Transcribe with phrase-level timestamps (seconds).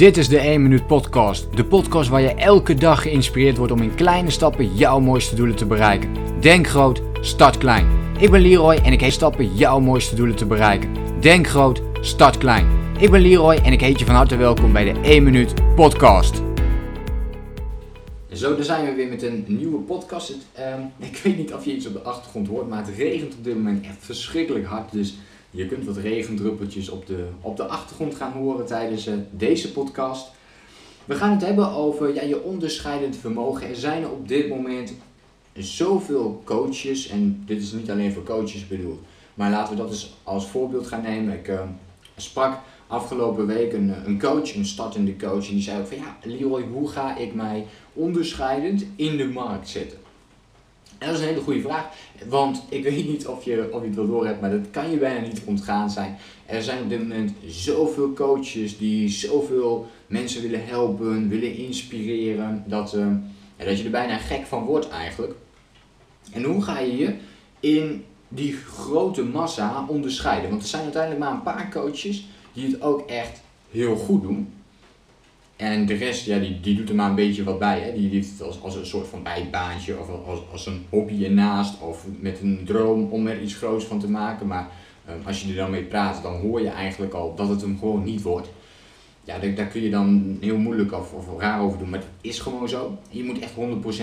[0.00, 1.56] Dit is de 1 Minuut Podcast.
[1.56, 5.56] De podcast waar je elke dag geïnspireerd wordt om in kleine stappen jouw mooiste doelen
[5.56, 6.14] te bereiken.
[6.40, 7.86] Denk groot, start klein.
[8.18, 10.94] Ik ben Leroy en ik heet stappen jouw mooiste doelen te bereiken.
[11.20, 12.66] Denk groot, start klein.
[12.98, 16.42] Ik ben Leroy en ik heet je van harte welkom bij de 1 Minuut Podcast.
[18.32, 20.34] Zo, daar zijn we weer met een nieuwe podcast.
[20.52, 20.80] Ehm,
[21.10, 23.54] ik weet niet of je iets op de achtergrond hoort, maar het regent op dit
[23.54, 24.92] moment echt verschrikkelijk hard.
[24.92, 25.14] Dus
[25.50, 30.30] je kunt wat regendruppeltjes op de, op de achtergrond gaan horen tijdens uh, deze podcast.
[31.04, 33.68] We gaan het hebben over ja, je onderscheidend vermogen.
[33.68, 34.92] Er zijn op dit moment
[35.54, 39.00] zoveel coaches, en dit is niet alleen voor coaches bedoeld,
[39.34, 41.34] maar laten we dat eens als voorbeeld gaan nemen.
[41.34, 41.60] Ik uh,
[42.16, 46.16] sprak afgelopen week een, een coach, een startende coach, en die zei ook van ja,
[46.22, 49.98] Leroy, hoe ga ik mij onderscheidend in de markt zetten?
[51.00, 51.88] En dat is een hele goede vraag,
[52.28, 54.90] want ik weet niet of je, of je het wel door hebt, maar dat kan
[54.90, 56.16] je bijna niet ontgaan zijn.
[56.46, 62.94] Er zijn op dit moment zoveel coaches die zoveel mensen willen helpen, willen inspireren, dat,
[62.94, 63.06] uh,
[63.56, 65.34] dat je er bijna gek van wordt eigenlijk.
[66.32, 67.14] En hoe ga je je
[67.60, 70.50] in die grote massa onderscheiden?
[70.50, 73.40] Want er zijn uiteindelijk maar een paar coaches die het ook echt
[73.70, 74.52] heel goed doen.
[75.60, 77.80] En de rest, ja, die, die doet er maar een beetje wat bij.
[77.80, 77.92] Hè.
[77.92, 81.80] Die heeft het als, als een soort van bijbaantje of als, als een hobby ernaast.
[81.80, 84.46] Of met een droom om er iets groots van te maken.
[84.46, 84.68] Maar
[85.08, 87.78] um, als je er dan mee praat, dan hoor je eigenlijk al dat het hem
[87.78, 88.48] gewoon niet wordt.
[89.24, 91.90] Ja, daar, daar kun je dan heel moeilijk of, of raar over doen.
[91.90, 92.98] Maar het is gewoon zo.
[93.10, 93.52] Je moet echt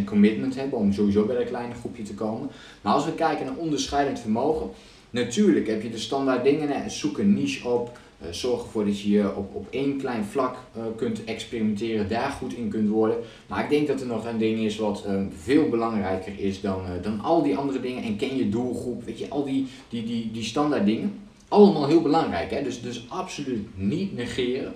[0.00, 2.50] 100% commitment hebben om sowieso bij dat kleine groepje te komen.
[2.80, 4.70] Maar als we kijken naar onderscheidend vermogen.
[5.10, 6.90] Natuurlijk heb je de standaard dingen.
[6.90, 7.98] Zoek een niche op.
[8.22, 12.30] Uh, zorg ervoor dat je je op, op één klein vlak uh, kunt experimenteren, daar
[12.30, 13.16] goed in kunt worden.
[13.46, 16.82] Maar ik denk dat er nog een ding is wat uh, veel belangrijker is dan,
[17.02, 18.02] dan al die andere dingen.
[18.02, 21.18] En ken je doelgroep, weet je, al die, die, die, die standaard dingen.
[21.48, 22.62] Allemaal heel belangrijk, hè?
[22.62, 24.74] Dus, dus absoluut niet negeren.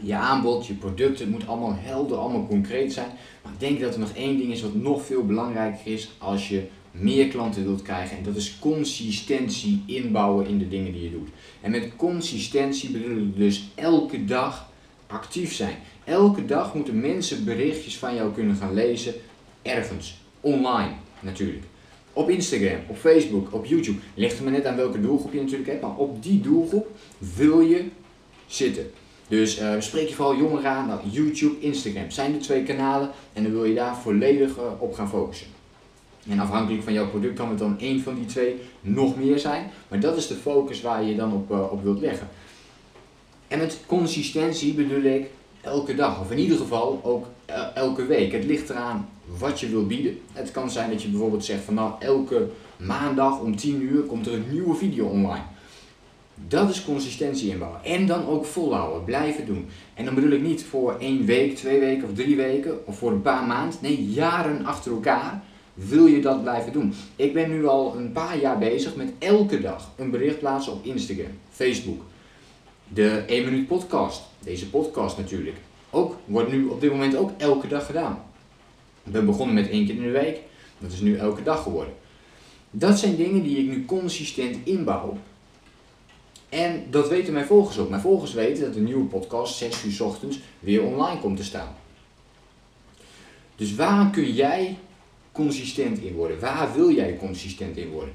[0.00, 3.10] Je aanbod, je producten, het moet allemaal helder, allemaal concreet zijn.
[3.42, 6.48] Maar ik denk dat er nog één ding is wat nog veel belangrijker is als
[6.48, 6.66] je
[7.00, 8.16] meer klanten wilt krijgen.
[8.16, 11.28] En dat is consistentie inbouwen in de dingen die je doet.
[11.60, 14.70] En met consistentie bedoel ik dus elke dag
[15.06, 15.76] actief zijn.
[16.04, 19.14] Elke dag moeten mensen berichtjes van jou kunnen gaan lezen.
[19.62, 20.18] Ergens.
[20.40, 21.64] Online natuurlijk.
[22.12, 23.98] Op Instagram, op Facebook, op YouTube.
[24.14, 25.82] Ligt er maar net aan welke doelgroep je natuurlijk hebt.
[25.82, 26.86] Maar op die doelgroep
[27.36, 27.84] wil je
[28.46, 28.90] zitten.
[29.28, 30.86] Dus uh, spreek je vooral jongeren aan.
[30.86, 33.10] Nou, YouTube, Instagram zijn de twee kanalen.
[33.32, 35.46] En dan wil je daar volledig uh, op gaan focussen.
[36.28, 39.70] En afhankelijk van jouw product kan het dan één van die twee nog meer zijn.
[39.88, 42.28] Maar dat is de focus waar je dan op, uh, op wilt leggen.
[43.48, 45.30] En met consistentie bedoel ik
[45.60, 47.26] elke dag, of in ieder geval ook
[47.74, 48.32] elke week.
[48.32, 50.18] Het ligt eraan wat je wilt bieden.
[50.32, 54.26] Het kan zijn dat je bijvoorbeeld zegt van nou elke maandag om 10 uur komt
[54.26, 55.44] er een nieuwe video online.
[56.48, 57.84] Dat is consistentie inbouwen.
[57.84, 59.68] En dan ook volhouden, blijven doen.
[59.94, 63.10] En dan bedoel ik niet voor één week, twee weken of drie weken of voor
[63.10, 63.78] een paar maanden.
[63.82, 65.42] Nee, jaren achter elkaar
[65.86, 66.94] wil je dat blijven doen.
[67.16, 70.84] Ik ben nu al een paar jaar bezig met elke dag een bericht plaatsen op
[70.84, 72.02] Instagram, Facebook.
[72.88, 75.56] De 1 minuut podcast, deze podcast natuurlijk,
[75.90, 78.22] ook, wordt nu op dit moment ook elke dag gedaan.
[79.02, 80.40] Ben begonnen met één keer in de week,
[80.78, 81.94] dat is nu elke dag geworden.
[82.70, 85.18] Dat zijn dingen die ik nu consistent inbouw.
[86.48, 87.88] En dat weten mijn volgers ook.
[87.88, 91.74] Mijn volgers weten dat de nieuwe podcast 6 uur ochtends weer online komt te staan.
[93.56, 94.78] Dus waar kun jij
[95.38, 96.40] consistent in worden?
[96.40, 98.14] Waar wil jij consistent in worden?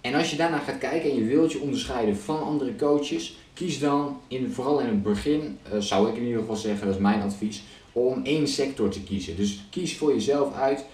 [0.00, 3.78] En als je daarna gaat kijken en je wilt je onderscheiden van andere coaches, kies
[3.78, 7.00] dan in, vooral in het begin, uh, zou ik in ieder geval zeggen, dat is
[7.00, 7.62] mijn advies,
[7.92, 9.36] om één sector te kiezen.
[9.36, 10.84] Dus kies voor jezelf uit,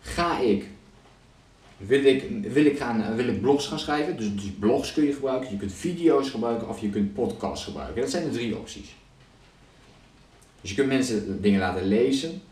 [0.00, 0.66] ga ik,
[1.76, 4.16] wil ik, wil ik, gaan, wil ik blogs gaan schrijven?
[4.16, 8.00] Dus, dus blogs kun je gebruiken, je kunt video's gebruiken of je kunt podcasts gebruiken.
[8.00, 8.94] Dat zijn de drie opties.
[10.60, 12.42] Dus je kunt mensen dingen laten lezen,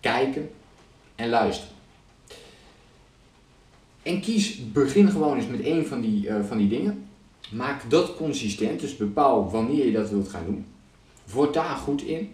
[0.00, 0.50] kijken
[1.14, 1.72] en luisteren.
[4.02, 7.08] En kies, begin gewoon eens met één van die, uh, van die dingen.
[7.50, 10.66] Maak dat consistent, dus bepaal wanneer je dat wilt gaan doen.
[11.32, 12.32] Word daar goed in.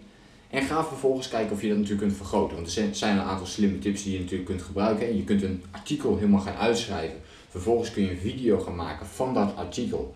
[0.49, 2.55] En ga vervolgens kijken of je dat natuurlijk kunt vergroten.
[2.55, 5.15] Want er zijn een aantal slimme tips die je natuurlijk kunt gebruiken.
[5.15, 7.17] Je kunt een artikel helemaal gaan uitschrijven.
[7.49, 10.15] Vervolgens kun je een video gaan maken van dat artikel.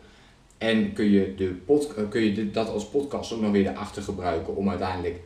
[0.58, 4.56] En kun je, de pod, kun je dat als podcast ook nog weer erachter gebruiken
[4.56, 5.20] om uiteindelijk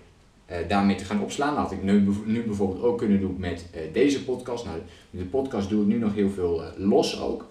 [0.67, 1.55] daarmee te gaan opslaan.
[1.55, 4.65] Dat had ik nu, nu, bijvoorbeeld ook kunnen doen met uh, deze podcast.
[4.65, 4.77] Nou,
[5.09, 7.47] de podcast doe ik nu nog heel veel uh, los ook.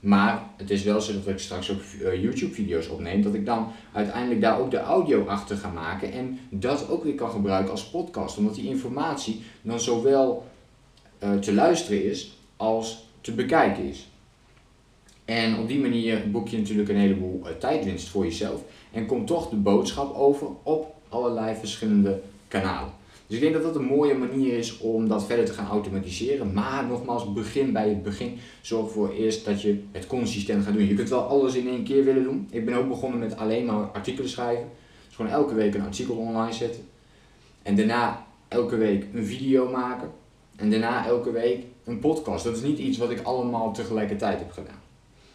[0.00, 1.80] Maar het is wel zo dat ik straks ook
[2.20, 3.22] YouTube video's opneem.
[3.22, 6.12] Dat ik dan uiteindelijk daar ook de audio achter ga maken.
[6.12, 8.38] En dat ook weer kan gebruiken als podcast.
[8.38, 10.46] Omdat die informatie dan zowel
[11.40, 14.08] te luisteren is als te bekijken is.
[15.24, 18.62] En op die manier boek je natuurlijk een heleboel tijdwinst voor jezelf.
[18.92, 22.92] En komt toch de boodschap over op allerlei verschillende kanalen.
[23.28, 26.52] Dus ik denk dat dat een mooie manier is om dat verder te gaan automatiseren.
[26.52, 28.38] Maar nogmaals, begin bij het begin.
[28.60, 30.86] Zorg ervoor eerst dat je het consistent gaat doen.
[30.86, 32.48] Je kunt wel alles in één keer willen doen.
[32.50, 34.68] Ik ben ook begonnen met alleen maar artikelen schrijven.
[35.06, 36.82] Dus gewoon elke week een artikel online zetten.
[37.62, 40.10] En daarna elke week een video maken.
[40.56, 42.44] En daarna elke week een podcast.
[42.44, 44.80] Dat is niet iets wat ik allemaal tegelijkertijd heb gedaan.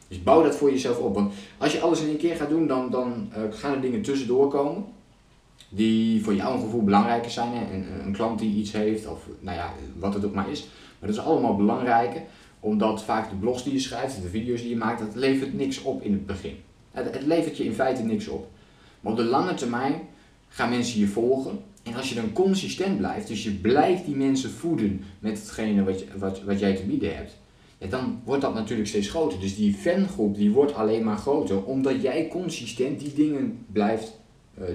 [0.08, 1.16] Dus bouw dat voor jezelf op.
[1.16, 4.02] Want als je alles in één keer gaat doen, dan, dan uh, gaan er dingen
[4.02, 4.86] tussendoor komen.
[5.70, 7.54] Die voor jouw gevoel belangrijker zijn.
[7.54, 10.68] Een, een klant die iets heeft, of nou ja, wat het ook maar is.
[11.00, 12.22] Maar dat is allemaal belangrijker.
[12.60, 15.82] Omdat vaak de blogs die je schrijft, de video's die je maakt, dat levert niks
[15.82, 16.56] op in het begin.
[16.92, 18.50] Het, levert je in feite niks op.
[19.02, 20.02] Maar op de lange termijn
[20.48, 21.60] gaan mensen je volgen.
[21.84, 26.00] En als je dan consistent blijft, dus je blijft die mensen voeden met hetgene wat,
[26.00, 27.38] je, wat, wat jij te bieden hebt,
[27.90, 29.40] dan wordt dat natuurlijk steeds groter.
[29.40, 34.20] Dus die fangroep die wordt alleen maar groter, omdat jij consistent die dingen blijft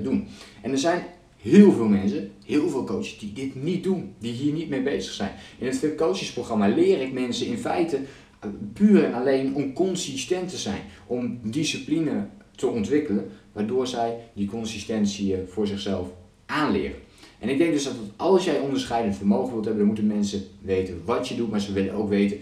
[0.03, 0.27] doen.
[0.63, 1.03] En er zijn
[1.37, 5.13] heel veel mensen, heel veel coaches die dit niet doen, die hier niet mee bezig
[5.13, 5.33] zijn.
[5.59, 9.73] In het Fit Coaches programma leer ik mensen in feite uh, puur en alleen om
[9.73, 16.09] consistent te zijn, om discipline te ontwikkelen, waardoor zij die consistentie uh, voor zichzelf
[16.47, 16.97] aanleren.
[17.39, 21.03] En ik denk dus dat als jij onderscheidend vermogen wilt hebben, dan moeten mensen weten
[21.05, 22.39] wat je doet, maar ze willen ook weten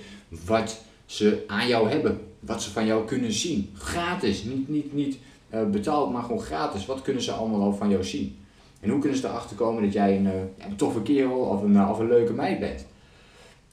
[0.46, 2.20] wat ze aan jou hebben.
[2.40, 3.70] Wat ze van jou kunnen zien.
[3.74, 5.18] Gratis, niet, niet, niet
[5.50, 6.86] betaald, maar gewoon gratis.
[6.86, 8.38] Wat kunnen ze allemaal al van jou zien?
[8.80, 10.32] En hoe kunnen ze erachter komen dat jij een, uh,
[10.68, 12.86] een toffe kerel of een, uh, of een leuke meid bent?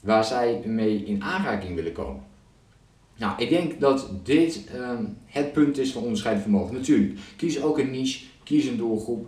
[0.00, 2.22] Waar zij mee in aanraking willen komen.
[3.16, 6.74] Nou, ik denk dat dit ehm, het punt is van onderscheidend vermogen.
[6.74, 9.26] Natuurlijk, kies ook een niche, kies een doelgroep.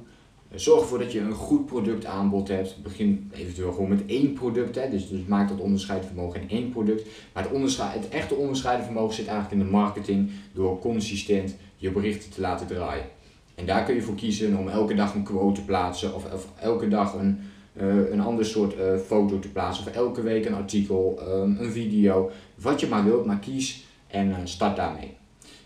[0.54, 2.82] Zorg ervoor dat je een goed productaanbod hebt.
[2.82, 4.74] Begin eventueel gewoon met één product.
[4.74, 4.90] Hè.
[4.90, 7.08] Dus, dus maak dat onderscheidend vermogen in één product.
[7.32, 10.30] Maar het, onderscheid, het echte onderscheidend vermogen zit eigenlijk in de marketing.
[10.52, 13.04] Door consistent je berichten te laten draaien.
[13.54, 16.14] En daar kun je voor kiezen om elke dag een quote te plaatsen.
[16.14, 17.40] Of, of elke dag een,
[17.80, 19.86] uh, een ander soort uh, foto te plaatsen.
[19.86, 22.30] Of elke week een artikel, um, een video.
[22.54, 25.16] Wat je maar wilt, maar kies en uh, start daarmee.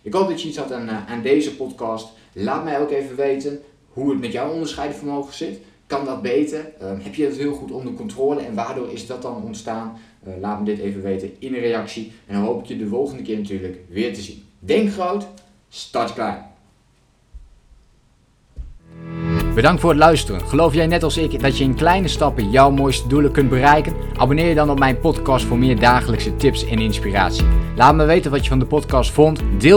[0.02, 2.08] Ik hoop dat je iets had aan, aan deze podcast.
[2.32, 3.60] Laat mij ook even weten
[3.92, 5.60] hoe het met jouw onderscheiden vermogen zit.
[5.86, 6.72] Kan dat beter?
[6.82, 9.98] Uh, heb je het heel goed onder controle en waardoor is dat dan ontstaan?
[10.26, 12.12] Uh, laat me dit even weten in een reactie.
[12.26, 14.42] En dan hoop ik je de volgende keer natuurlijk weer te zien.
[14.58, 15.26] Denk groot,
[15.68, 16.48] start klein.
[19.54, 20.40] Bedankt voor het luisteren.
[20.40, 23.94] Geloof jij net als ik dat je in kleine stappen jouw mooiste doelen kunt bereiken?
[24.16, 27.44] Abonneer je dan op mijn podcast voor meer dagelijkse tips en inspiratie.
[27.76, 29.40] Laat me weten wat je van de podcast vond.
[29.58, 29.68] Deel